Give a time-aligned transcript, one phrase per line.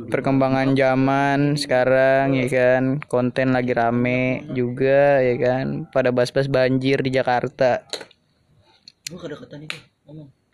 [0.07, 3.01] perkembangan zaman sekarang ya kan?
[3.09, 5.89] Konten lagi rame juga ya kan?
[5.89, 7.83] Pada bahas-bahas banjir di Jakarta.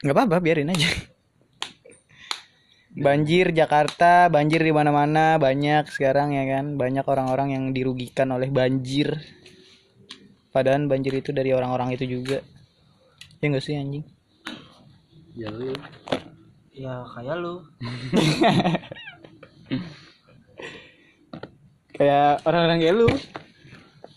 [0.01, 0.89] Nggak apa-apa biarin aja.
[2.91, 6.75] Banjir Jakarta banjir di mana-mana banyak sekarang ya kan?
[6.75, 9.15] Banyak orang-orang yang dirugikan oleh banjir.
[10.51, 12.43] Padahal banjir itu dari orang-orang itu juga
[13.41, 14.05] ya nggak sih anjing?
[15.33, 15.73] Ya lu.
[16.71, 17.01] ya.
[17.11, 17.65] Kayak lu.
[21.91, 23.07] Kayak orang-orang kayak lu.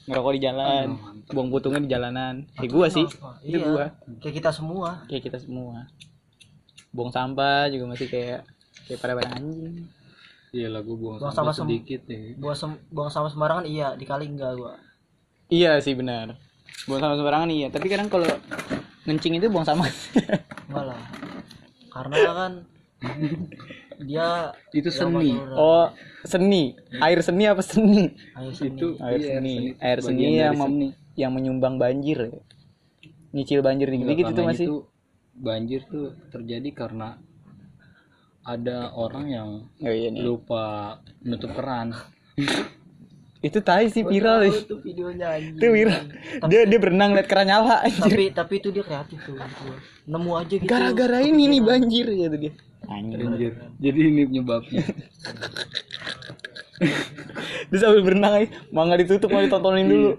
[0.05, 0.87] Ngerokok di jalan
[1.33, 2.35] buang putungnya di jalanan.
[2.57, 3.07] Kayak gua sih.
[3.21, 3.67] Oh, itu iya.
[3.69, 3.87] gua.
[4.21, 4.91] Kayak kita semua.
[5.09, 5.89] Kayak kita semua.
[6.93, 8.45] Buang sampah juga masih kayak
[8.89, 9.89] kayak pada pada anjing.
[10.55, 12.21] Iya lah gua buang Buang sampah sampah sem- sedikit ya.
[12.39, 13.97] buang sem buang sama sembarangan iya.
[13.97, 14.77] Dikali enggak gua.
[15.49, 16.37] Iya sih benar.
[16.89, 17.69] Buang sampah sembarangan iya.
[17.73, 18.29] Tapi kadang kalau
[19.05, 19.89] ngencing itu buang sampah.
[20.69, 21.01] Enggak lah.
[21.93, 22.53] Karena kan
[24.01, 25.37] dia Itu seni.
[25.55, 25.93] oh
[26.25, 26.75] seni.
[26.99, 28.11] Air seni apa seni?
[28.35, 29.55] Ayo sini Itu air iya, seni.
[29.55, 30.89] itu air seni dari yang mem- seni.
[31.15, 32.33] yang menyumbang banjir.
[33.35, 34.67] Nyicil banjir dikit-dikit itu Belakangan masih?
[34.67, 34.77] itu
[35.35, 37.19] banjir tuh terjadi karena
[38.45, 39.49] ada orang yang
[39.81, 40.23] oh, iya nih.
[40.23, 41.93] lupa nutup keran.
[43.45, 44.57] Itu tai sih viral Oh, ih.
[44.57, 45.61] itu videonya anjing.
[45.61, 46.01] Itu viral.
[46.49, 49.37] Dia dia berenang liat keran nyala anjir tapi tapi itu dia kreatif tuh
[50.05, 50.65] nemu aja gitu.
[50.65, 52.53] Gara-gara ini nih banjir ya tuh dia.
[52.85, 53.53] Anjir Banjir.
[53.79, 54.83] Jadi ini penyebabnya.
[57.71, 58.49] dia sambil berenang aja.
[58.71, 60.13] Mau nggak ditutup mau ditontonin dulu.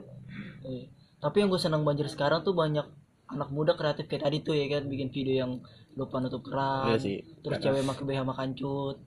[0.65, 0.85] Iya.
[1.17, 2.85] tapi yang gue senang banjir sekarang tuh banyak
[3.25, 4.85] anak muda kreatif kayak tadi tuh ya kan?
[4.85, 5.51] Bikin video yang
[5.95, 7.17] lupa nutup keran Iya sih.
[7.41, 8.97] terus cewek pakai BH makan cut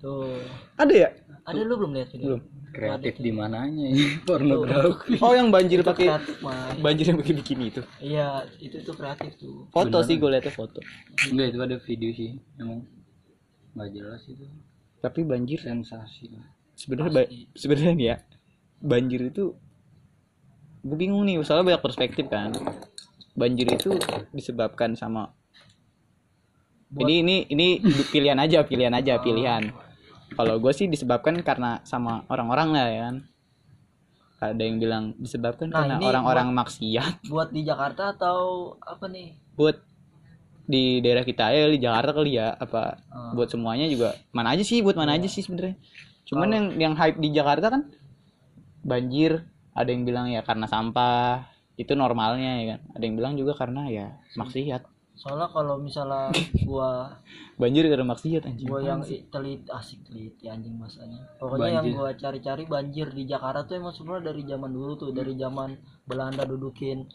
[0.00, 0.40] tuh.
[0.76, 1.08] Ada ya
[1.44, 2.24] ada lu belum lihat video?
[2.26, 2.42] Belum.
[2.74, 5.14] Kreatif di mananya ini pornografi.
[5.22, 6.34] oh yang banjir itu pakai kreatif
[6.80, 7.82] banjir yang pakai bikini itu?
[8.00, 8.28] Iya
[8.58, 9.70] itu tuh kreatif tuh.
[9.70, 10.82] Foto sih gue liatnya foto.
[11.28, 12.30] Enggak itu ada video sih.
[12.56, 12.82] Emang
[13.74, 14.46] nggak jelas itu.
[14.98, 16.32] tapi banjir Sensasi.
[16.74, 18.16] sebenarnya ba- sebenarnya nih ya
[18.80, 19.52] banjir itu
[20.80, 22.50] gue bingung nih soalnya banyak perspektif kan.
[23.34, 23.94] Banjir itu
[24.30, 25.30] disebabkan sama
[26.94, 27.66] ini ini ini
[28.08, 29.74] pilihan aja pilihan aja pilihan
[30.34, 33.16] kalau gue sih disebabkan karena sama orang-orang lah ya kan.
[34.44, 37.24] Ada yang bilang disebabkan Nah, karena orang-orang maksiat.
[37.32, 39.32] buat di Jakarta atau apa nih?
[39.56, 39.80] Buat
[40.64, 43.00] di daerah kita ya di Jakarta kali ya apa
[43.32, 44.16] buat semuanya juga.
[44.36, 45.80] Mana aja sih buat mana aja sih sebenarnya.
[46.28, 47.82] Cuman yang yang hype di Jakarta kan
[48.84, 51.48] banjir ada yang bilang ya karena sampah
[51.80, 52.80] itu normalnya ya kan.
[53.00, 54.06] Ada yang bilang juga karena ya
[54.36, 56.34] maksiat soalnya kalau misalnya
[56.68, 57.14] gua
[57.54, 58.66] banjir karena maksiat anjing.
[58.66, 63.78] gua yang telit asik teliti anjing masanya pokoknya yang gua cari-cari banjir di Jakarta tuh
[63.78, 65.70] emang sebenarnya dari zaman dulu tuh dari zaman
[66.04, 67.06] Belanda dudukin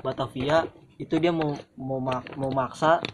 [0.00, 0.64] Batavia
[0.96, 3.04] itu dia mau mau mak- mau maksa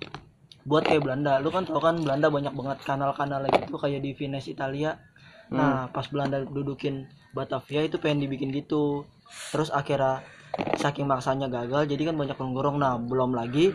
[0.68, 1.40] buat kayak Belanda.
[1.40, 5.00] Lu kan tau kan Belanda banyak banget kanal-kanal gitu kayak di Venice Italia.
[5.48, 9.08] Nah pas Belanda dudukin Batavia itu pengen dibikin gitu.
[9.50, 10.20] Terus akhirnya
[10.76, 12.76] saking maksanya gagal jadi kan banyak gorong.
[12.76, 13.72] Nah belum lagi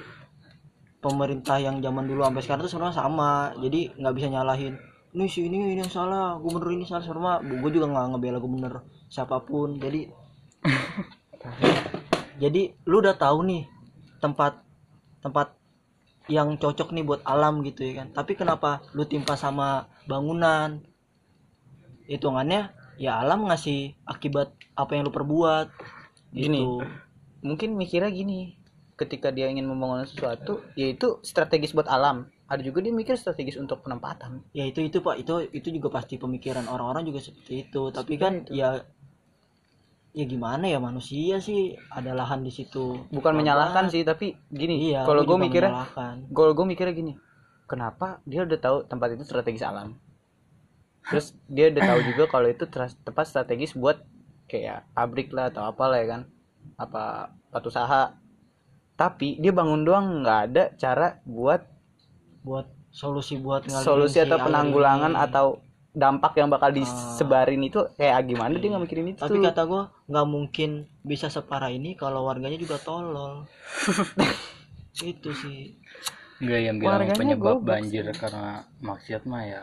[1.03, 3.51] pemerintah yang zaman dulu sampai sekarang tuh sebenarnya sama.
[3.59, 4.75] Jadi nggak bisa nyalahin
[5.13, 7.03] ini sih ini ini yang salah gubernur ini salah.
[7.03, 9.77] Sama gue juga nggak ngebela gubernur siapa pun.
[9.77, 10.07] Jadi
[12.41, 13.63] jadi lu udah tahu nih
[14.23, 14.63] tempat
[15.19, 15.59] tempat
[16.31, 18.15] yang cocok nih buat alam gitu ya kan.
[18.15, 20.81] Tapi kenapa lu timpa sama bangunan?
[22.07, 25.67] Hitungannya ya alam ngasih akibat apa yang lu perbuat.
[26.33, 26.65] Gini.
[26.65, 26.81] gitu.
[27.45, 28.57] mungkin mikirnya gini
[28.93, 32.29] ketika dia ingin membangun sesuatu yaitu strategis buat alam.
[32.45, 34.45] Ada juga dia mikir strategis untuk penempatan.
[34.53, 35.17] Ya itu itu pak.
[35.17, 37.89] Itu itu juga pasti pemikiran orang-orang juga seperti itu.
[37.89, 38.85] Tapi kan ya
[40.13, 43.09] ya gimana ya manusia sih ada lahan di situ.
[43.09, 45.89] Bukan menyalahkan sih tapi gini iya kalau gue mikirnya.
[46.29, 47.17] Kalau gue mikirnya gini,
[47.65, 49.97] kenapa dia udah tahu tempat itu strategis alam,
[51.09, 54.05] terus dia udah tahu juga kalau itu tempat strategis buat
[54.45, 56.21] kayak pabrik lah atau apalah ya kan,
[56.77, 58.01] apa tempat usaha.
[59.03, 61.61] Tapi dia bangun doang nggak ada cara buat
[62.43, 65.23] buat solusi buat solusi si atau air penanggulangan ini.
[65.27, 65.59] atau
[65.93, 69.21] dampak yang bakal disebarin itu kayak gimana dia nggak mikirin itu.
[69.21, 70.69] tapi kata gua nggak mungkin
[71.01, 73.45] bisa separah ini kalau warganya juga tolol
[75.01, 75.77] itu sih
[76.43, 79.61] Enggak yang bilang Warganya penyebab banjir karena maksiat mah ya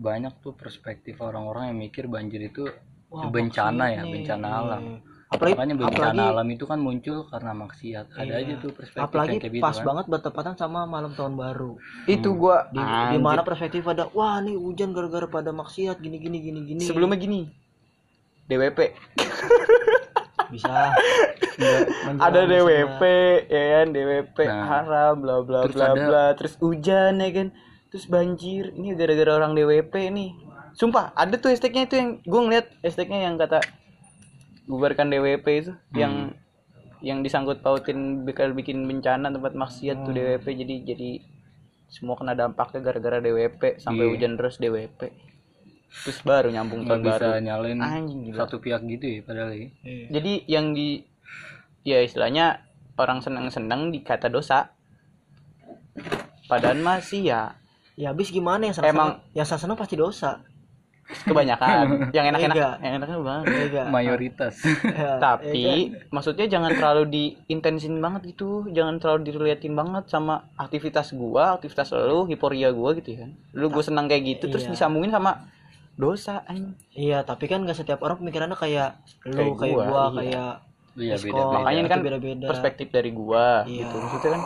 [0.00, 2.64] banyak tuh perspektif orang-orang yang mikir banjir itu
[3.10, 4.12] Wah, bencana ya, nih.
[4.16, 4.82] bencana alam.
[5.30, 8.06] Apalagi Makanya bencana apalagi alam itu kan muncul karena maksiat.
[8.12, 8.34] Ada Iya.
[8.36, 9.84] aja tuh perspektif apalagi kayak gitu pas kan.
[9.86, 11.78] banget bertepatan sama malam tahun baru.
[12.04, 16.38] Itu gue di, di mana perspektif ada wah nih hujan gara-gara pada maksiat gini gini
[16.40, 16.82] gini gini.
[16.82, 17.46] Sebelumnya gini.
[18.44, 18.78] DWP
[20.52, 20.90] bisa.
[22.18, 23.02] Ada DWP
[23.46, 23.86] ya kan?
[23.88, 24.66] DWP Nah.
[24.66, 26.24] haram bla bla Terus bla ada- bla.
[26.34, 27.48] Terus hujan ya kan?
[27.88, 28.74] Terus banjir.
[28.74, 30.30] Ini gara-gara orang DWP nih.
[30.72, 33.58] Sumpah ada tuh hashtagnya itu yang gue ngeliat hashtagnya yang kata
[34.70, 36.30] bubarkan DWP itu yang
[37.00, 41.10] yang disangkut pautin bakal bikin bencana tempat maksiat tuh DWP jadi jadi
[41.88, 44.10] semua kena dampaknya gara-gara DWP sampai Iya.
[44.12, 45.00] hujan terus DWP
[45.90, 47.42] terus baru nyambung tahun bisa baru.
[47.42, 48.36] nyalain Anjing, gila.
[48.38, 49.66] satu pihak gitu ya padahal ya.
[50.08, 51.02] Jadi yang di
[51.82, 52.62] ya istilahnya
[52.94, 54.70] orang senang-senang dikata dosa.
[56.46, 57.58] Padahal masih ya
[57.94, 60.46] ya habis gimana yang senang Emang- yang senang pasti dosa
[61.20, 61.84] kebanyakan
[62.16, 63.44] yang enak-enak yang enak-enak banget
[63.88, 64.54] mayoritas
[64.84, 65.66] Ya, tapi
[66.08, 72.24] maksudnya jangan terlalu diintensin banget gitu jangan terlalu diliatin banget sama aktivitas gua aktivitas lu
[72.24, 74.72] hiporia gua gitu ya lu gua senang kayak gitu terus Iya.
[74.72, 75.50] disambungin sama
[75.92, 76.72] dosa anjing.
[76.90, 78.96] Iya, tapi kan gak setiap orang pemikirannya kayak
[79.26, 80.16] lu, Kayak kayak gua, gua, iya.
[80.16, 80.52] kayak
[80.96, 81.26] iya Isko.
[81.28, 82.46] beda makanya ini kan beda-beda.
[82.46, 83.84] perspektif dari gua Iya.
[83.84, 84.42] gitu maksudnya kan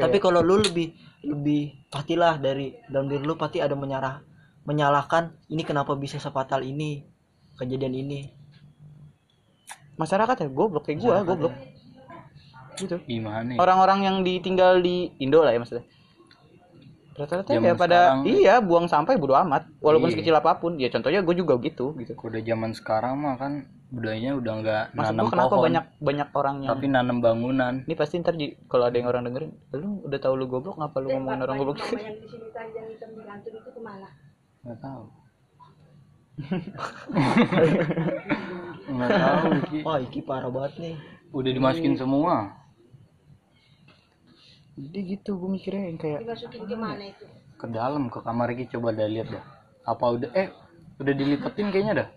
[0.00, 4.24] Tapi kalau lu lebih lebih pastilah dari dalam diri lu pasti ada menyerah
[4.62, 7.04] menyalahkan ini kenapa bisa sefatal ini?
[7.54, 8.20] Kejadian ini.
[9.92, 11.52] masyarakat ya goblok kayak gua Masyarakat goblok.
[11.52, 11.60] ya.
[12.78, 12.96] gitu.
[13.04, 13.58] Gimana ya?
[13.58, 15.84] orang-orang yang ditinggal di Indo lah ya maksudnya.
[17.12, 19.68] Rata-rata ya pada sekarang- iya buang sampah ya bodo amat.
[19.78, 20.14] Walaupun Iya.
[20.16, 20.80] sekecil apa pun.
[20.80, 22.16] Ya contohnya gue juga gitu gitu.
[22.16, 23.52] Udah zaman sekarang mah kan
[23.90, 25.64] budayanya udah nggak maksud nanam gue kenapa pohon.
[25.68, 27.74] banyak banyak orang yang tapi nanam bangunan.
[27.84, 30.96] Ini pasti ntar di- kalau ada yang orang dengerin lu udah tahu lu goblok ngapa
[30.96, 31.76] lu ngomongin orang goblok?
[31.76, 34.08] Mama yang di sini tadi yang hitam di kantor itu ke mana?
[34.64, 35.04] Nggak tahu.
[38.90, 39.78] Nggak tahu Ki.
[39.86, 40.96] Wah, iki parah banget nih.
[41.30, 42.58] udah dimasukin semua?
[44.74, 47.26] Jadi gitu gue mikirnya yang kayak Dimasukin ke mana itu?
[47.60, 49.44] ke dalam ke kamar Ki coba dah lihat dah.
[49.84, 50.48] Apa udah eh
[50.98, 52.08] udah dilipetin kayaknya dah?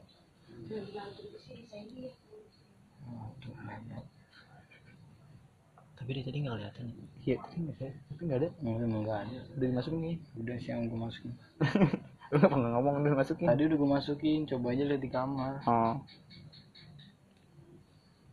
[5.93, 6.85] Tapi dia tadi nggak kelihatan.
[7.23, 8.49] iya tapi nggak ada tapi nggak ada?
[8.59, 9.37] Enggak, enggak ada.
[9.55, 11.31] Udah dimasukin kayaknya udah sih yang gue masukin
[12.33, 15.53] lu nggak pernah ngomong udah dimasukin tadi udah gue masukin coba aja lihat di kamar.
[15.69, 16.01] Oh.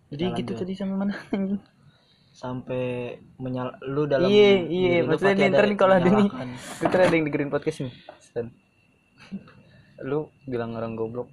[0.08, 0.60] Jadi Jalan gitu dulu.
[0.64, 1.14] tadi sama mana?
[2.40, 6.28] Sampai menyal lu dalam iya iya maksudnya nih ntar nih kalau ada nih.
[6.88, 8.48] ntar ada yang dengerin podcast nih Stan.
[10.00, 11.28] lu bilang orang goblok.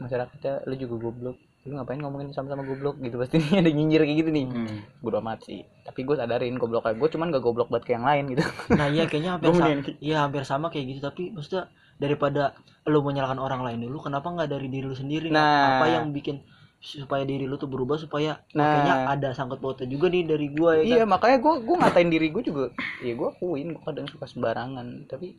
[0.00, 1.36] Masyarakatnya lu juga goblok
[1.66, 5.02] lu ngapain ngomongin sama-sama goblok gitu pasti nih ada nyinyir kayak gitu nih hmm.
[5.02, 8.06] bodo amat sih tapi gue sadarin goblok kayak gue cuman gak goblok buat kayak yang
[8.06, 8.44] lain gitu
[8.78, 9.68] Nah, iya kayaknya hampir sama.
[10.02, 12.52] Iya, hampir sama kayak gitu, tapi maksudnya daripada
[12.84, 15.32] lu menyalahkan orang lain dulu, kenapa nggak dari diri lu sendiri?
[15.32, 15.80] Nah.
[15.80, 16.44] Apa yang bikin
[16.76, 18.62] supaya diri lu tuh berubah supaya Nah.
[18.62, 21.18] kayaknya ada sangkut pautnya juga nih dari gua ya iya kan?
[21.18, 22.64] makanya gue gue ngatain diri gue juga
[23.02, 25.34] ya gue akuin gue kadang suka sembarangan tapi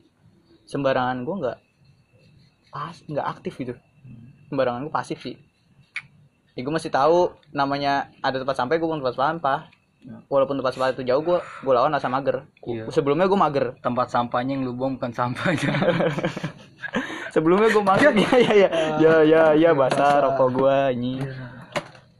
[0.67, 1.57] sembarangan gue nggak
[2.73, 3.73] pas nggak aktif gitu
[4.51, 5.39] sembarangan gue pasif sih
[6.57, 9.59] ya gue masih tahu namanya ada tempat sampah gue buang tempat sampah.
[10.25, 12.49] Walaupun tempat sampah itu jauh gue gue lawan rasa mager.
[12.65, 12.89] Iya.
[12.89, 13.65] sebelumnya gue mager.
[13.77, 15.73] Tempat sampahnya yang lu buang bukan sampahnya.
[17.35, 18.11] Sebelumnya gue mager.
[18.17, 21.13] Ya ya ya ya ya ya basah rokok gue ini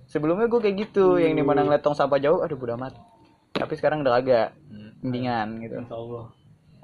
[0.08, 2.94] sebelumnya gue kayak gitu yang di mana ngeliat tong sampah jauh aduh bodo amat.
[3.58, 4.54] Tapi sekarang udah agak
[5.02, 5.82] mendingan gitu.
[5.90, 6.30] Allah.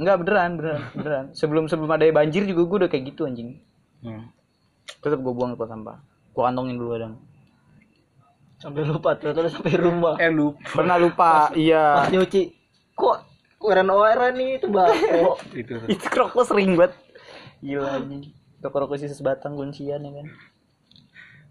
[0.02, 1.26] Enggak beneran beneran beneran.
[1.38, 3.62] Sebelum sebelum ada banjir juga gue udah kayak gitu anjing.
[4.04, 4.28] Hmm.
[5.00, 5.98] tetap gue buang tempat sampah.
[6.32, 7.14] Gue kantongin dulu kadang
[8.64, 10.16] Sampai lupa ternyata udah sampai rumah.
[10.24, 12.08] eh lu pernah lupa Pas iya.
[12.08, 12.48] nyuci,
[12.96, 13.28] kok
[13.60, 15.36] oren-oren nih itu bako.
[15.60, 15.76] itu.
[15.92, 16.96] Itu rokok sering banget.
[17.60, 18.32] Gila anjing.
[18.64, 20.28] Rokok rokok sisa sebatang kuncian ya kan?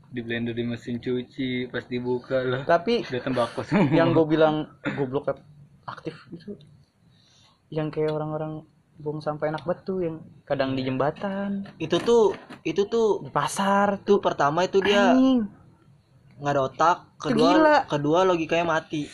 [0.09, 2.63] Di blender di mesin cuci pas dibuka lah.
[2.65, 3.93] Tapi udah tembakau semua.
[3.93, 5.37] yang gue bilang goblok
[5.85, 6.57] aktif itu
[7.69, 8.65] yang kayak orang-orang
[9.01, 10.17] buang sampah enak banget tuh yang
[10.49, 11.69] kadang di jembatan.
[11.77, 12.33] Itu tuh
[12.65, 14.01] itu tuh di pasar.
[14.01, 15.61] tuh pertama itu dia anjing
[16.43, 17.77] nggak ada otak, kedua gila.
[17.87, 19.07] kedua logikanya mati.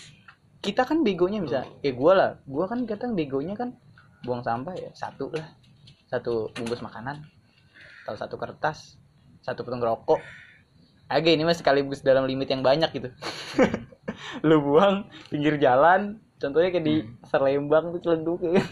[0.58, 1.60] kita kan begonya bisa.
[1.86, 2.40] Eh gue lah.
[2.42, 3.78] Gue kan kadang begonya kan
[4.26, 4.90] buang sampah ya.
[4.90, 5.46] Satu lah.
[6.10, 7.22] Satu bungkus makanan.
[8.02, 8.98] Atau satu kertas.
[9.44, 10.18] Satu potong rokok.
[11.06, 13.14] Agak ini mas sekaligus dalam limit yang banyak gitu.
[14.48, 16.18] Lu buang pinggir jalan.
[16.42, 18.66] Contohnya kayak di Serlembang tuh celeduk ya kan.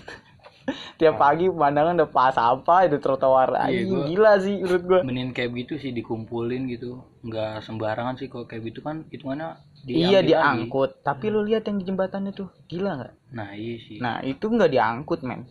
[0.96, 5.00] Tiap pagi pemandangan udah pas sampah itu trotoar Iya, anjing gua- gila sih menurut gua.
[5.02, 7.00] Mending kayak gitu sih dikumpulin gitu.
[7.22, 9.54] Nggak sembarangan sih kalau kayak gitu kan hitungannya
[9.84, 10.26] iya diambil lagi.
[10.26, 10.90] diangkut.
[11.00, 13.12] Tapi lu lihat yang di jembatannya tuh gila nggak?
[13.30, 13.96] Nah iya sih.
[13.96, 15.46] Nah itu nggak diangkut men.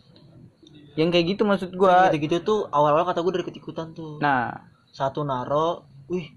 [0.95, 2.07] Yang kayak gitu maksud gua.
[2.07, 4.19] Gitu-gitu tuh awal-awal kata gue dari ketikutan tuh.
[4.19, 4.51] nah.
[4.87, 6.31] Satu naro, wih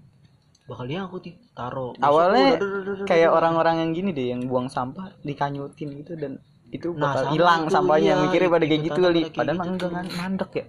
[0.65, 1.95] bakal diangkut nih, taro.
[1.97, 2.59] Awalnya
[3.03, 7.31] kayak orang-orang yang gini deh yang buang sampah dikanyutin gitu dan itu Nah, bakal sama
[7.31, 9.89] hilang tuh, sampahnya iya, mikirnya pada kayak gitu ikutan kali padahal gitu mah enggak tuh.
[9.91, 10.65] kan mandek ya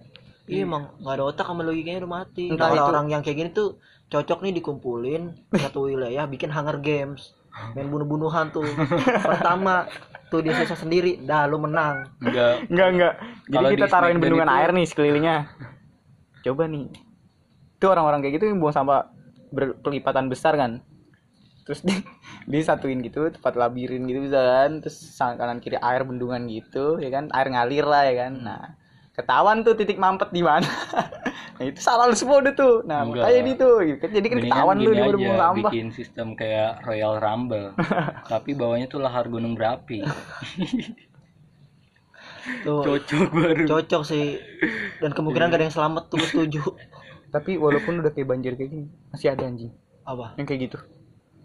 [0.46, 3.36] iya emang nggak ada otak sama logikanya udah mati Entah nah, itu- orang yang kayak
[3.36, 3.68] gini tuh
[4.08, 5.22] cocok nih dikumpulin
[5.62, 7.36] satu wilayah bikin Hunger Games
[7.72, 8.64] main bunuh-bunuhan tuh
[9.26, 9.84] pertama
[10.26, 13.14] tuh dia susah sendiri dah lu menang enggak Enggak enggak.
[13.44, 15.36] Jadi Kalau kita taruhin bendungan itu- air nih sekelilingnya.
[16.40, 16.86] Coba nih.
[17.74, 19.10] Itu orang-orang kayak gitu yang buang sampah
[19.50, 20.78] berkelipatan besar kan.
[21.70, 21.94] Terus di,
[22.50, 24.82] disatuin gitu tempat labirin gitu bisa kan.
[24.82, 27.30] Terus sang- kanan kiri air bendungan gitu ya kan.
[27.30, 28.32] Air ngalir lah ya kan.
[28.42, 28.62] Nah,
[29.14, 30.66] ketahuan tuh titik mampet di mana.
[31.56, 32.82] nah, itu salah lu semua udah tuh.
[32.82, 33.22] Nah, Enggak.
[33.22, 34.10] makanya tuh gitu kan.
[34.10, 35.70] Jadi kan ketahuan lu di buang sampah.
[35.70, 37.76] bikin sistem kayak Royal Rumble
[38.32, 40.00] tapi bawahnya tuh lahar gunung berapi
[42.64, 44.40] tuh cocok baru cocok sih
[44.98, 46.64] dan kemungkinan gak ada yang selamat tuh setuju
[47.30, 49.70] Tapi walaupun udah kayak banjir kayak gini, masih ada anjing
[50.02, 50.82] apa yang kayak gitu.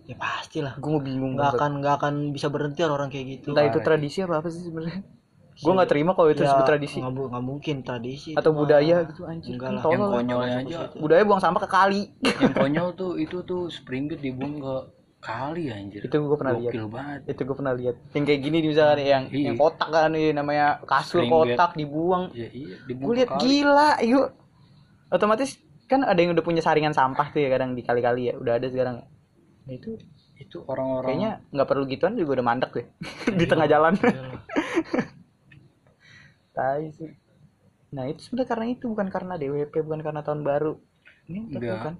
[0.05, 3.65] Ya pastilah Gue mau bingung nggak akan nggak akan bisa berhenti orang kayak gitu Entah
[3.65, 5.01] itu tradisi apa apa sih sebenarnya.
[5.55, 8.59] Gue nggak terima kalau itu Ya, disebut tradisi nggak nggak mungkin tradisi atau itu mah.
[8.61, 9.51] budaya gitu anjir.
[9.51, 9.83] Enggak Kan lah.
[9.87, 12.01] yang konyolnya aja Budaya buang sampah ke kali.
[12.21, 14.75] yang konyol tuh itu tuh Springfield dibuang ke
[15.17, 16.73] kali anjir itu gue pernah lihat.
[16.85, 17.95] banget Itu gue pernah lihat.
[18.11, 19.45] Yang kayak gini misalkan yang Iya.
[19.47, 21.55] yang kotak kan ya, namanya kasur Spring bed.
[21.55, 22.23] kotak dibuang.
[22.31, 24.27] ya iya Gue dibuang lihat gila, yuk.
[25.07, 28.33] Otomatis kan ada yang udah punya saringan sampah tuh ya kadang di kali-kali ya.
[28.35, 29.01] Udah ada sekarang.
[29.65, 29.97] Nah, itu
[30.35, 32.87] itu orang-orang kayaknya nggak perlu gituan juga udah mandek deh
[33.39, 33.93] di tengah jalan.
[36.51, 37.11] Tai sih.
[37.91, 40.73] Nah itu sebenarnya karena itu bukan karena DWP bukan karena tahun baru.
[41.25, 41.75] Ini Enggak.
[41.79, 41.95] bukan.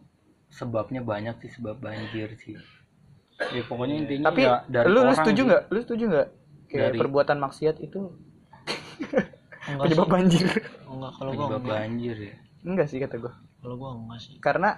[0.45, 2.55] sebabnya banyak sih sebab banjir sih
[3.51, 5.63] ya pokoknya intinya Tapi ya dari lu, lu setuju nggak?
[5.67, 6.27] Lu setuju nggak?
[6.65, 8.00] Kayak Dari- perbuatan maksiat itu
[9.65, 10.45] enggak penyebab banjir.
[10.86, 13.34] enggak kalau gua penyebab enggak banjir ya Enggak sih kata gua.
[13.60, 14.69] kalau gua enggak sih Karena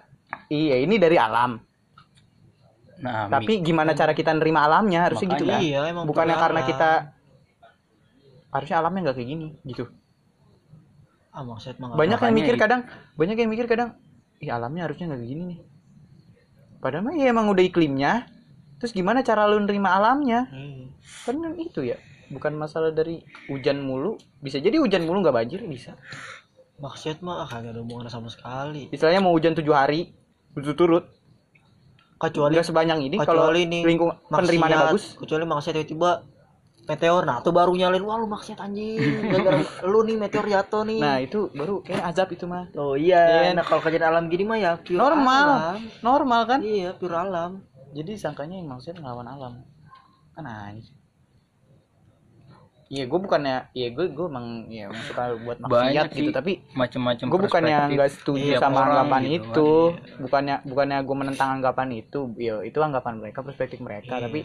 [0.49, 1.61] iya ini dari alam.
[2.97, 5.57] Nah Tapi gimana cara kita nerima alamnya harusnya gitu Makanya.
[5.57, 5.67] kan.
[5.67, 6.45] iya emang Bukannya perkara.
[6.49, 6.89] karena kita
[8.47, 9.85] harusnya alamnya nggak kayak gini gitu.
[11.29, 12.81] ah maksud Banyak yang mikir kadang,
[13.13, 13.93] banyak yang mikir kadang,
[14.41, 15.59] ya alamnya harusnya nggak kayak gini nih.
[16.81, 18.25] Padahal mah ya emang udah iklimnya.
[18.81, 20.49] Terus gimana cara lu nerima alamnya?
[20.49, 20.89] Iya.
[21.25, 21.97] Kan itu ya.
[22.33, 24.17] Bukan masalah dari hujan mulu.
[24.41, 25.93] Bisa jadi hujan mulu nggak banjir bisa.
[26.77, 30.13] maksud mah ah, kagak ada hubungannya sama sekali Istilahnya mau hujan tujuh hari
[30.53, 31.09] berturut-turut
[32.17, 35.13] kecuali nggak sebanyak ini kalau kecuali nih lingkung penerimaannya bagus.
[35.21, 36.11] kecuali maksiat tiba-tiba
[36.87, 37.23] meteor.
[37.27, 38.97] Nah tuh baru nyalin wah lu maksiat anjing.
[39.31, 40.99] Gara-gara lu nih meteor jatuh nih.
[41.03, 43.51] Nah itu baru kayak azab itu mah oh iya.
[43.51, 43.59] Iya.
[43.59, 45.47] nah kalau kejadian alam gini mah ya pure normal.
[45.47, 45.81] alam.
[46.01, 46.59] normal kan?
[46.63, 47.61] Iya pure alam.
[47.93, 49.53] Jadi sangkanya yang maksudnya ngelawan alam.
[50.33, 50.97] Kan anjir
[52.87, 57.25] Iya, gue bukannya, iya gue gue emang ya emang suka buat maksiat gitu, tapi macam-macam
[57.27, 60.19] gue bukannya nggak setuju tiap sama orang anggapan gitu itu, kan.
[60.23, 64.31] bukannya bukannya gue menentang anggapan itu, ya itu anggapan mereka, perspektif mereka, Iya.
[64.31, 64.39] tapi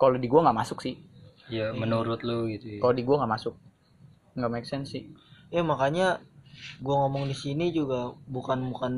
[0.00, 0.96] kalau di gue nggak masuk sih,
[1.52, 2.80] ya menurut lu gitu ya.
[2.80, 3.54] kalau di gue nggak masuk,
[4.40, 5.04] nggak make sense sih.
[5.52, 6.22] ya makanya
[6.80, 8.92] gua ngomong di sini juga bukan bukan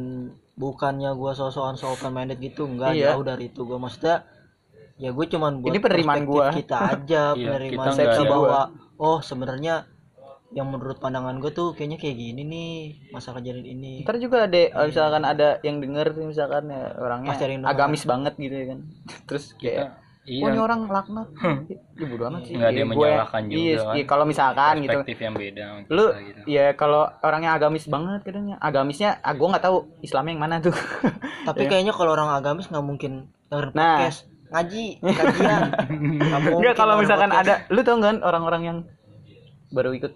[0.55, 3.17] bukannya gua sosokan so open minded gitu enggak Iya.
[3.17, 4.23] jauh dari itu gua maksudnya
[5.03, 6.47] ya gue cuman buat Ini penerimaan gua.
[6.49, 8.61] kita aja Iya, penerimaan kita kita bahwa
[8.97, 9.91] oh sebenarnya
[10.51, 12.73] yang menurut pandangan gue tuh kayaknya kayak gini nih
[13.09, 17.67] masalah kejadian ini Ntar juga ada, eh, misalkan ada yang denger, misalkan ya orangnya denger.
[17.67, 18.79] agamis banget gitu ya kan,
[19.27, 21.29] terus kayak Kita, Oh ini iya orang laknat.
[21.99, 22.55] Ya bodo amat sih.
[22.55, 23.93] Nggak ada Iya, yang gue- menyalahkan juga Iya, kan.
[23.93, 24.87] iya, kalau misalkan gitu.
[24.93, 26.41] perspektif yang beda Lu gitu.
[26.47, 28.57] ya kalau orangnya agamis banget kadangnya.
[28.57, 30.77] Agamisnya ah, gue nggak tahu Islamnya yang mana tuh.
[31.43, 33.13] tapi kayaknya kalau orang agamis nggak mungkin
[33.49, 33.99] dengerin Nah.
[33.99, 35.63] podcast ngaji kajian.
[36.61, 38.79] Nggak kalau misalkan ada lu tau kan orang-orang yang
[39.73, 40.13] baru ikut?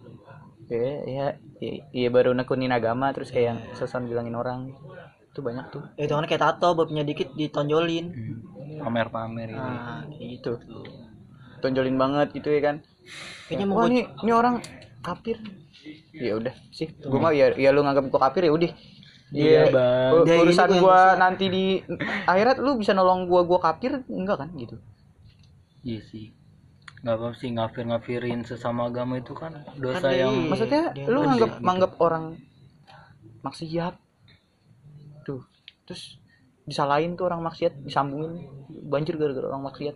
[0.69, 1.26] Ya ya
[1.62, 4.76] ya, ya baru nekunin agama terus kayak yang sesan bilangin orang.
[5.33, 5.83] Itu banyak tuh.
[5.97, 8.07] Ya, itu kan kayak tato barunya dikit ditonjolin.
[8.12, 8.37] Hmm.
[8.76, 9.62] pamer-pamer gitu.
[9.62, 10.52] nah gitu.
[11.64, 12.76] Tonjolin banget gitu ya kan.
[13.49, 14.61] Kayaknya mau ini ini orang
[15.00, 15.40] kafir.
[16.12, 18.71] Ya udah sih gua mah ya ya lu nganggap gua kafir ya udah
[19.37, 20.12] Iya, Iya, Bang.
[20.25, 21.64] ini urusan gua nanti di
[22.25, 24.81] akhirat lu bisa nolong gua gua kafir enggak kan gitu.
[25.85, 26.33] Iya sih.
[27.05, 30.49] Nggak apa sih ngafir-ngafirin sesama agama itu kan dosa Kan yang iya.
[30.49, 31.62] Maksudnya dia lu nganggap gitu.
[31.62, 32.25] nganggap orang
[33.45, 33.95] maksiat
[35.23, 35.47] tuh
[35.87, 36.19] terus
[36.66, 38.43] disalahin tuh orang maksiat disambungin
[38.90, 39.95] banjir gara-gara orang maksiat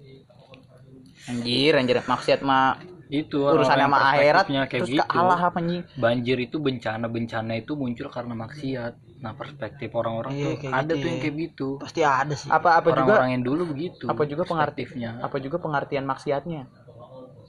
[1.27, 2.79] anjir anjir maksiat mah
[3.11, 5.03] itu urusannya orang-orang sama akhirat kayak terus gitu.
[5.03, 8.95] ke Allah apa anjing Banjir itu bencana-bencana itu muncul karena maksiat.
[9.21, 11.23] Nah, perspektif orang-orang Iya, tuh kayak ada gitu tuh yang ya.
[11.25, 11.69] kayak gitu.
[11.83, 14.05] pasti ada sih apa apa juga Orang-orang yang dulu begitu.
[14.13, 15.11] apa juga pengerti perspektifnya.
[15.27, 16.63] apa juga pengertian maksiatnya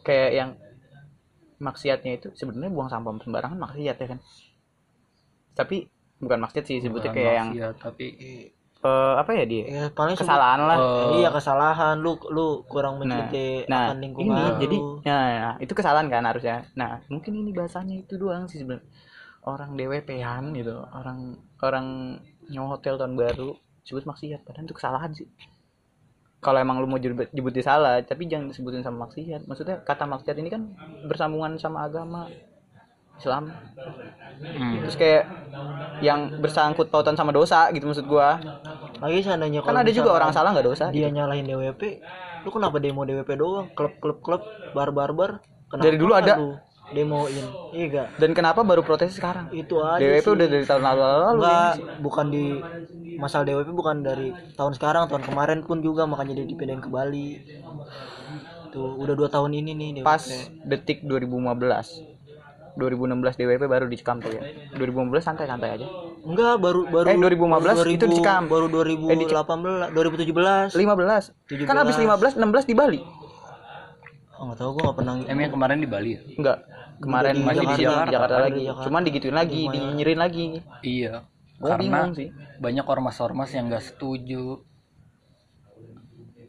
[0.07, 0.49] kayak yang
[1.67, 4.19] maksiatnya itu sebenarnya buang sampah sembarangan maksiat ya kan
[5.55, 5.87] tapi
[6.21, 8.05] bukan maksiat sih sebutnya Bukan kayak yang maksiat, tapi
[8.81, 12.93] eh, apa ya dia ya paling sebut- kesalahan lah Eh, iya kesalahan lu lu kurang
[13.01, 15.01] Nah, mencintai nah akan ini lingkungan jadi lu.
[15.07, 18.85] nah, nah, itu kesalahan kan harusnya nah mungkin ini bahasanya itu doang sih sebenarnya
[19.51, 21.17] orang DWP-an gitu orang
[21.62, 22.18] orang
[22.50, 24.46] nyawa hotel tahun baru sebut maksiat.
[24.46, 25.27] Padahal itu kesalahan sih.
[26.41, 29.46] Kalau emang lu mau jebut jebutin salah tapi jangan disebutin sama maksiat.
[29.46, 30.74] Maksudnya kata maksiat ini kan
[31.06, 32.25] bersambungan sama agama
[33.22, 33.53] Islam.
[34.41, 34.82] Hmm.
[34.82, 35.30] terus kayak
[36.01, 38.41] yang bersangkut pautan sama dosa gitu maksud gua.
[38.98, 41.22] Lagi seandainya kan ada juga orang salah nggak dosa dia gitu.
[41.22, 41.82] nyalahin DWP
[42.41, 44.41] lu kenapa demo DWP doang klub klub klub
[44.74, 45.32] bar bar bar
[45.70, 46.34] kenapa Dari dulu ada.
[46.41, 46.58] lu
[46.91, 50.31] demoin iya gak dan kenapa baru protes sekarang itu aja DWP sih.
[50.31, 52.45] udah dari tahun lalu lalu Enggak, bukan di
[53.15, 57.29] masalah DWP bukan dari tahun sekarang, tahun kemarin pun juga makanya dia dipindahin ke Bali.
[58.71, 60.05] Tuh, udah dua tahun ini nih DWP.
[60.05, 60.24] pas
[60.63, 62.07] detik 2015
[62.71, 65.88] 2016 DWP baru dicekam tuh ya 2015 santai-santai aja
[66.21, 68.45] Enggak, baru baru Eh, 2015 itu dicekam.
[68.45, 70.69] Baru Eh, dicek- 2018, 2017.
[70.71, 71.33] 15
[71.65, 73.01] kan habis 15 16 di Bali
[74.41, 75.13] Oh, enggak tahu gua enggak pernah.
[75.24, 76.21] Emang kemarin di Bali ya?
[76.33, 76.57] enggak
[76.98, 77.81] kemarin Di masih di Jakarta.
[77.83, 78.83] Jakarta, Jakarta Ada lagi di Jakarta.
[78.83, 80.45] cuman digituin lagi dinyirin lagi
[80.81, 81.13] Iya.
[81.55, 84.43] Gua Karena bingung sih banyak ormas-ormas yang nggak setuju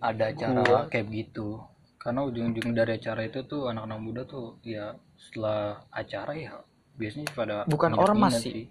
[0.00, 0.80] ada acara Gua.
[0.88, 1.60] kayak gitu.
[1.94, 6.52] Karena ujung-ujung dari acara itu tuh anak-anak muda tuh ya setelah acara ya
[6.92, 8.66] biasanya pada Bukan ormas sih.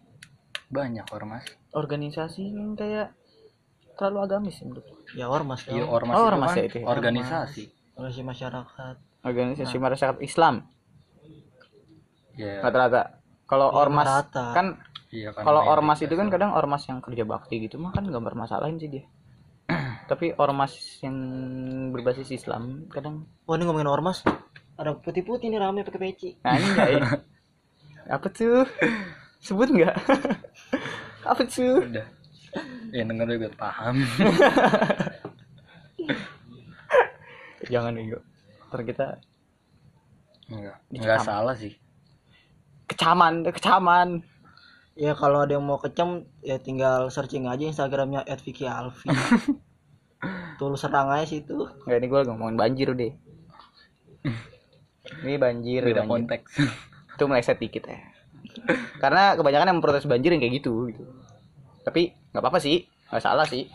[0.68, 1.44] Banyak ormas.
[1.72, 3.16] organisasi yang kayak
[3.96, 4.84] terlalu agamis sih menurut.
[5.14, 5.92] Ya ormas Iya dong.
[5.94, 6.86] ormas Oh, itu ormas kan ya itu ya.
[6.88, 7.64] organisasi.
[8.02, 8.96] Organisasi masyarakat.
[9.22, 10.66] organisasi masyarakat Islam
[12.34, 14.46] Ya, rata-rata kalau Iya, ormas rata.
[14.56, 14.68] kan
[15.14, 18.24] iya kan kalau ormas itu kan kadang ormas yang kerja bakti gitu mah kan nggak
[18.24, 19.06] bermasalahin sih dia
[20.10, 20.74] tapi ormas
[21.06, 21.14] yang
[21.94, 24.24] berbasis Islam kadang Oh, ini ngomongin ormas.
[24.80, 26.30] Ada putih-putih nih rame pakai peci.
[26.42, 27.02] nah ini nggak ya
[28.18, 28.66] apa tuh
[29.38, 29.94] sebut nggak
[31.30, 32.08] apa tuh udah.
[32.92, 34.02] Ya denger juga paham.
[37.72, 38.20] jangan ego
[38.68, 39.08] ntar kita
[40.52, 40.84] Enggak.
[40.92, 41.80] Enggak salah sih.
[42.86, 44.20] kecaman kecaman
[44.92, 49.08] Ya kalau ada yang mau kecem ya tinggal searching aja Instagramnya @vicky_alfi.
[50.60, 51.56] Tuh lu serang aja situ.
[51.88, 53.16] nggak ini gue ngomongin banjir deh
[55.24, 56.12] ini banjir Beda banjir.
[56.12, 56.52] konteks.
[57.16, 57.98] itu meleset dikit ya
[59.00, 61.04] karena kebanyakan yang memprotes banjir yang kayak gitu gitu
[61.82, 63.66] tapi nggak apa-apa sih nggak salah sih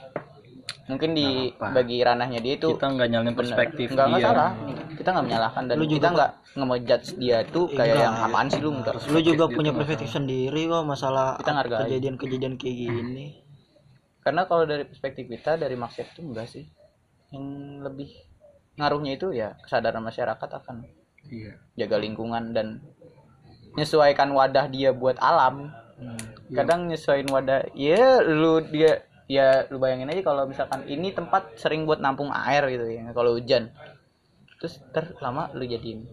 [0.86, 1.74] mungkin di apa.
[1.74, 4.28] bagi ranahnya dia itu Kita nggak nyalain perspektif nggak nggak dia.
[4.28, 4.50] salah
[4.94, 8.04] kita nggak menyalahkan dan Lu kita juga- nggak nggak mau judge dia tuh kayak Enggak.
[8.04, 12.76] yang apaan sih lu nggak Lu juga punya perspektif sendiri kok masalah Kita kejadian-kejadian kayak
[12.80, 13.26] gini.
[14.20, 16.66] karena kalau dari perspektif kita dari maksiat itu enggak sih
[17.30, 17.46] yang
[17.80, 18.10] lebih
[18.74, 20.86] ngaruhnya itu ya kesadaran masyarakat akan
[21.24, 21.58] Iya.
[21.76, 22.78] jaga lingkungan dan
[23.72, 26.20] menyesuaikan wadah dia buat alam Hmm.
[26.52, 31.82] kadang nyesuaiin wadah ya lu dia ya lu bayangin aja kalau misalkan ini tempat sering
[31.82, 33.74] buat nampung air gitu ya kalau hujan
[34.62, 36.06] terus ter lama lu jadiin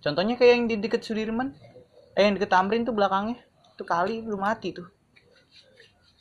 [0.00, 1.52] contohnya kayak yang di deket Sudirman
[2.14, 3.42] eh yang deket Tamrin tuh belakangnya
[3.74, 4.86] tuh kali belum mati tuh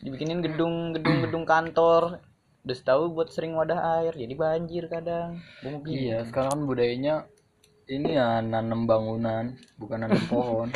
[0.02, 2.20] dibikinin gedung gedung gedung kantor
[2.64, 5.84] udah tahu buat sering wadah air jadi banjir kadang bingung.
[5.84, 7.16] Iya, sekarang kan budayanya
[7.92, 10.70] ini ya nanam bangunan, bukan nanam pohon.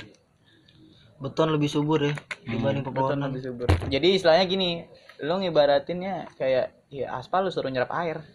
[1.24, 3.32] Beton lebih subur ya dibanding Beton pepohonan.
[3.32, 3.68] lebih subur.
[3.88, 4.84] Jadi istilahnya gini,
[5.24, 8.22] lu ngibaratinnya kayak ya aspal lu suruh nyerap air.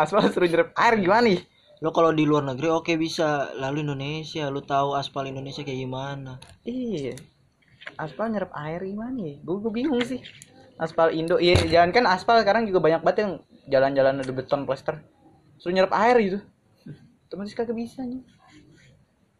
[0.00, 1.40] aspal suruh nyerap air gimana nih?
[1.84, 6.40] Lo kalau di luar negeri oke bisa, lalu Indonesia lu tahu aspal Indonesia kayak gimana?
[6.64, 7.20] Iya.
[8.00, 9.36] Aspal nyerap air gimana ya?
[9.44, 10.24] Gue gue bingung sih.
[10.76, 13.32] Aspal Indo, iya jangan kan aspal sekarang juga banyak banget yang
[13.68, 15.00] jalan-jalan ada beton plester.
[15.60, 16.38] Suruh nyerap air gitu.
[17.28, 18.22] Otomatis kagak bisa nih.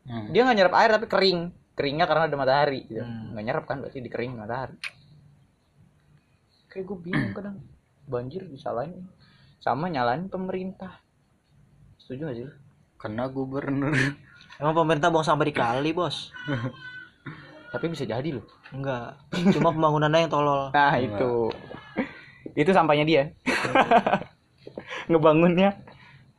[0.06, 0.30] Hmm.
[0.30, 1.40] Dia nggak nyerap air tapi kering.
[1.76, 3.04] Keringnya karena ada matahari gitu.
[3.04, 3.36] Hmm.
[3.36, 4.76] Nggak nyerap kan berarti dikering matahari.
[6.72, 7.56] Kayak gue bingung kadang.
[8.08, 9.04] Banjir disalahin
[9.60, 11.02] sama nyalain pemerintah.
[12.00, 12.44] Setuju gak sih?
[12.48, 12.54] lu?
[12.96, 13.92] Kena gubernur.
[14.62, 16.32] Emang pemerintah buang sampah di kali, Bos?
[17.76, 18.46] Tapi bisa jadi loh.
[18.72, 19.20] Enggak.
[19.52, 20.72] Cuma pembangunannya yang tolol.
[20.76, 21.52] Nah itu
[22.56, 23.22] itu sampahnya dia.
[25.12, 25.76] Ngebangunnya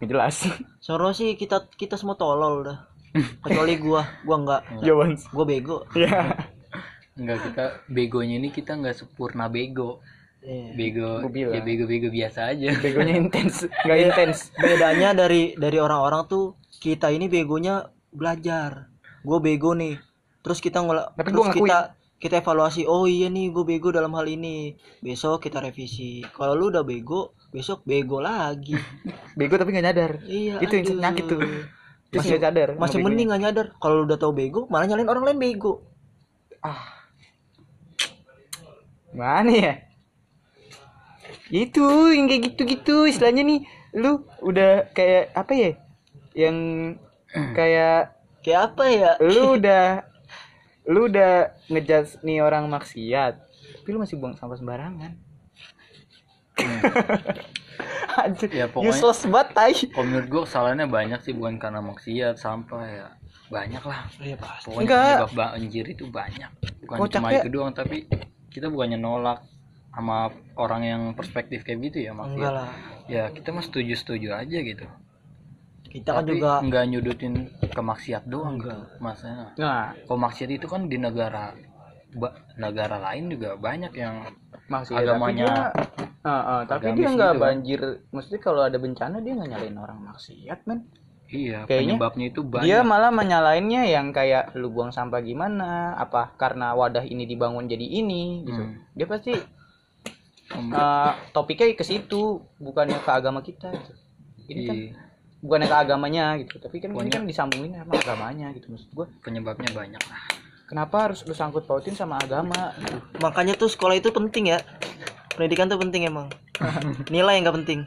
[0.01, 0.49] nggak jelas.
[0.81, 2.79] Soro sih kita kita semua tolol dah.
[3.15, 4.61] Kecuali gua, gua enggak.
[4.83, 5.11] Jawaban.
[5.31, 5.77] Gua bego.
[5.95, 6.35] Ya.
[7.17, 9.99] Enggak kita begonya ini kita nggak sempurna bego.
[10.47, 10.77] Iya.
[10.77, 12.77] Bego Gua ya bego-bego biasa aja.
[12.77, 14.37] Begonya intens, nggak intens.
[14.55, 18.87] Bedanya dari dari orang-orang tuh kita ini begonya belajar.
[19.25, 19.97] Gue bego nih.
[20.45, 21.79] Terus kita ngolah Tapi terus gua kita
[22.17, 22.85] kita evaluasi.
[22.89, 24.77] Oh iya nih gue bego dalam hal ini.
[25.01, 26.23] Besok kita revisi.
[26.33, 28.77] Kalau lu udah bego, besok bego lagi.
[29.37, 30.11] Bego tapi nggak nyadar.
[30.25, 30.57] iya.
[30.57, 31.37] itu yang nyakit tuh.
[32.07, 32.69] Terus Masih- nggak sadar.
[32.79, 33.67] Masih mending nggak nyadar.
[33.77, 35.83] Kalau lu udah tahu bego, malah nyalain orang lain bego.
[39.11, 39.73] Mana ya?
[41.47, 43.59] Itu yang kayak gitu-gitu istilahnya nih.
[43.95, 45.71] Lu udah kayak apa ya?
[46.35, 46.57] Yang
[47.57, 48.15] kayak
[48.45, 49.11] Kayak apa ya?
[49.19, 49.85] lu udah
[50.87, 53.43] lu udah ngejudge nih orang maksiat
[53.83, 55.19] tapi lu masih buang sampah sembarangan
[58.23, 59.73] Anjir, Ya, pokoknya- useless banget tai.
[59.87, 63.07] kalau menurut gue kesalahannya banyak sih bukan karena maksiat sampah ya.
[63.47, 64.03] Banyak lah.
[64.17, 64.67] Iya pasti.
[64.67, 65.05] Pokoknya Enggak.
[65.07, 66.51] penyebab banjir itu banyak.
[66.81, 67.97] Bukan cuma Kocaknya- itu doang tapi
[68.49, 69.39] kita bukannya nolak
[69.89, 72.69] sama orang yang perspektif kayak gitu ya enggak maksudnya lah.
[73.07, 74.85] Ya kita mah setuju setuju aja gitu.
[75.87, 78.99] Kita kan juga nggak nyudutin ke maksiat doang gitu Enggak.
[78.99, 79.55] maksudnya.
[79.55, 79.95] Nah.
[79.97, 81.55] Kalau maksiat itu kan di negara
[82.55, 84.15] negara lain juga banyak yang
[84.67, 87.39] maksiat Agamanya- tapi dia, Ah, ah, tapi dia nggak gitu.
[87.39, 87.39] kan.
[87.39, 87.79] banjir.
[88.09, 90.83] Maksudnya kalau ada bencana dia nggak nyalain orang maksiat men.
[91.27, 92.63] Iya Kayaknya penyebabnya itu banyak.
[92.63, 95.91] dia malah menyalainnya yang kayak lu buang sampah gimana?
[95.93, 98.59] Apa karena wadah ini dibangun jadi ini gitu.
[98.61, 98.79] Hmm.
[98.91, 99.35] dia pasti
[100.49, 103.91] eh, topiknya ke situ bukannya ke agama kita gitu.
[104.47, 104.91] ini kan iya,
[105.37, 106.55] bukannya ke agamanya gitu.
[106.57, 109.07] Tapi kan ini kan disambungin sama agamanya gitu maksud gua.
[109.19, 110.21] penyebabnya banyak lah
[110.67, 112.99] kenapa harus lu sangkut pautin sama agama gitu.
[113.23, 114.59] makanya tuh sekolah itu penting ya.
[115.33, 116.27] Pendidikan tuh penting emang.
[117.13, 117.79] Nilai yang nggak penting.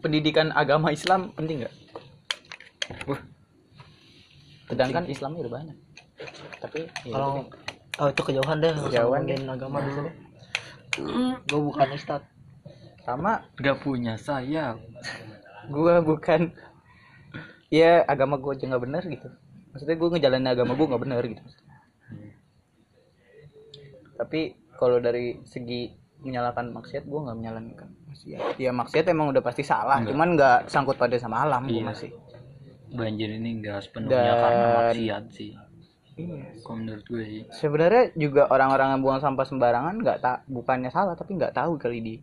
[0.00, 1.74] Pendidikan agama Islam penting nggak?
[3.10, 3.20] Wah.
[4.66, 5.76] sedangkan Islamnya udah banyak.
[6.58, 8.02] Tapi ya kalau deh.
[8.02, 8.72] oh itu kejauhan deh.
[8.86, 10.10] Kejauhan ngomongin agama dulu
[11.44, 12.22] gue bukan ustad.
[13.04, 13.46] Sama.
[13.60, 14.74] Nggak punya saya
[15.70, 16.50] gua bukan.
[17.70, 19.28] Ya agama gua aja nggak benar gitu
[19.70, 21.42] maksudnya gua ngejalanin agama gua nggak benar gitu
[24.16, 24.40] tapi
[24.72, 28.56] kalau dari segi menyalahkan maksiat gua nggak menyalahkan maksiat.
[28.56, 30.12] Ya maksiat emang udah pasti salah Enggak.
[30.12, 31.84] cuman nggak sangkut pada sama alam Iya.
[31.84, 32.10] masih.
[32.88, 35.52] Banjir ini nggak sepenuhnya Dan- karena maksiat sih.
[36.16, 36.44] Iya.
[36.64, 37.42] Kalau menurut gue sih.
[37.52, 42.00] Sebenarnya juga orang-orang yang buang sampah sembarangan nggak tak bukannya salah tapi nggak tahu kali
[42.00, 42.14] di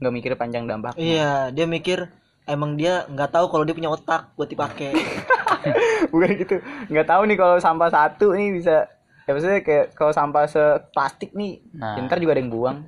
[0.00, 0.96] nggak mikir panjang dampak.
[0.96, 2.08] Iya dia mikir
[2.42, 4.96] emang dia nggak tahu kalau dia punya otak buat dipakai
[6.12, 6.56] bukan gitu.
[6.90, 8.86] Nggak tahu nih kalau sampah satu nih bisa
[9.22, 11.94] ya maksudnya kayak kalau sampah seplastik nih nah.
[12.06, 12.78] ntar juga ada yang buang.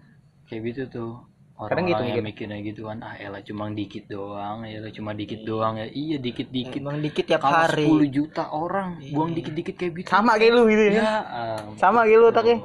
[0.51, 1.13] Kayak gitu tuh
[1.55, 2.23] Kadang orang-orang gitu yang mikir.
[2.51, 5.87] mikirnya gitu kan ah elah cuma dikit doang ya cuma dikit doang ya.
[5.87, 7.87] Iya dikit dikit emang dikit tiap kalau hari.
[7.87, 9.38] 10 juta orang buang Iya.
[9.38, 10.11] dikit dikit kayak gitu.
[10.11, 11.79] Sama kayak lu gitu ya, ya ampun.
[11.79, 12.59] sama kayak lu Aduh, ya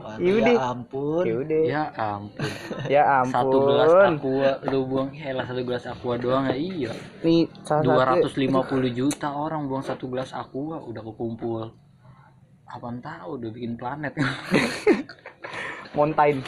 [0.49, 1.21] ya ampun.
[1.21, 1.37] Ya
[1.69, 2.49] ya ampun.
[2.89, 6.89] Ya satu gelas ampun aqua lu buang ya elah satu gelas aqua doang ya iya.
[7.21, 11.77] Nih salah satu 250 juta orang buang satu gelas aqua udah kekumpul.
[12.65, 14.17] Apaan tahu udah bikin planet.
[15.93, 16.41] Mountain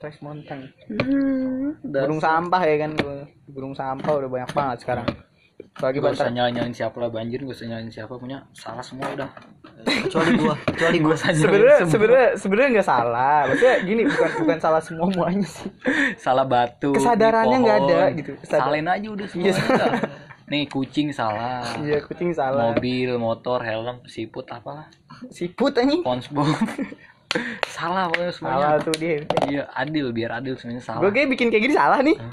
[0.00, 0.64] Trash mountain.
[1.84, 2.96] Burung sampah ya kan
[3.44, 5.04] burung sampah udah banyak banget sekarang.
[5.76, 6.32] Lagi gak usah bantar.
[6.32, 9.28] nyalain nyalain siapa lah banjir gak usah nyalain siapa punya salah semua udah.
[10.08, 11.16] Kecuali gua kecuali gua.
[11.20, 13.38] Sebenarnya sebenarnya sebenarnya nggak salah.
[13.48, 15.68] Maksudnya gini bukan bukan salah semua muanya sih.
[16.16, 18.32] Salah batu Kesadarannya nggak ada gitu.
[18.40, 18.64] Kesadaran.
[18.66, 19.54] salahin aja udah semua Iya.
[20.50, 21.62] nih kucing salah.
[21.78, 22.72] Iya kucing salah.
[22.72, 24.88] Mobil motor helm siput apalah.
[25.28, 26.00] Siput anjing.
[26.00, 26.48] Spongebob
[27.68, 28.58] salah pokoknya semuanya.
[28.58, 29.16] Salah tuh dia.
[29.46, 31.00] Iya adil biar adil semuanya salah.
[31.00, 32.16] Gue kayak bikin kayak gini salah nih.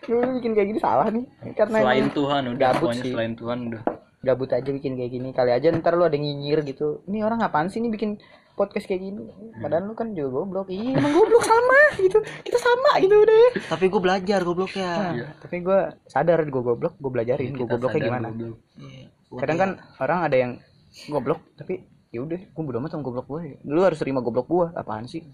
[0.00, 1.24] Gue bikin kayak gini salah nih.
[1.54, 3.12] Karena selain Tuhan udah gabut pokoknya sih.
[3.14, 3.82] selain Tuhan udah.
[4.20, 5.28] Gabut aja bikin kayak gini.
[5.30, 7.04] Kali aja ntar lu ada yang nyinyir gitu.
[7.06, 8.18] Ini orang apaan sih nih bikin
[8.52, 9.22] podcast kayak gini?
[9.56, 10.68] Padahal lu kan juga goblok.
[10.68, 12.18] Iya emang goblok sama gitu.
[12.42, 13.36] Kita sama gitu udah
[13.70, 14.92] tapi gua belajar goblok ya.
[15.14, 18.28] Nah, tapi gue sadar gue goblok gue belajarin gue Iya, Kita gobloknya gimana.
[18.28, 18.58] goblok.
[18.76, 19.06] Iya.
[19.30, 19.70] kadang kan
[20.02, 20.52] orang ada yang
[21.10, 21.40] goblok.
[21.56, 25.06] Tapi ya udah gue bodo amat sama goblok gue lu harus terima goblok gue apaan
[25.06, 25.22] sih